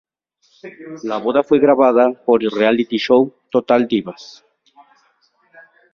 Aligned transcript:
La 1.03 1.17
boda 1.19 1.43
fue 1.43 1.59
grabada 1.59 2.11
por 2.25 2.41
el 2.43 2.49
"reality 2.49 2.97
show" 2.97 3.31
"Total 3.51 3.87
Divas". 3.87 4.43